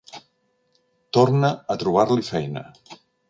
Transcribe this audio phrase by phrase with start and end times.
[1.17, 2.65] Torna a trobar-li feina.